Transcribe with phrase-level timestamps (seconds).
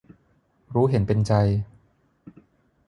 [0.73, 1.31] รู้เห็นเป็นใจ